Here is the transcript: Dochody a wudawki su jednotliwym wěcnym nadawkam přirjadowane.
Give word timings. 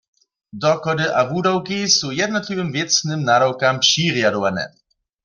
Dochody 0.61 1.05
a 1.19 1.21
wudawki 1.29 1.79
su 1.97 2.07
jednotliwym 2.21 2.69
wěcnym 2.75 3.21
nadawkam 3.29 3.75
přirjadowane. 3.85 4.63